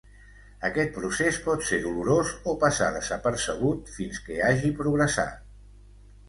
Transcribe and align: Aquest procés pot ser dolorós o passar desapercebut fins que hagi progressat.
Aquest 0.69 0.93
procés 1.01 1.35
pot 1.47 1.67
ser 1.67 1.77
dolorós 1.83 2.31
o 2.53 2.55
passar 2.63 2.87
desapercebut 2.97 3.93
fins 3.99 4.19
que 4.25 4.41
hagi 4.49 4.73
progressat. 4.83 5.47